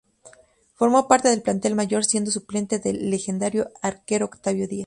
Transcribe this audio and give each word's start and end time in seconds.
Formó 0.73 1.07
parte 1.07 1.29
del 1.29 1.43
plantel 1.43 1.75
mayor 1.75 2.05
siendo 2.05 2.31
suplente 2.31 2.79
del 2.79 3.11
legendario 3.11 3.69
arquero 3.83 4.25
Octavio 4.25 4.67
Díaz. 4.67 4.79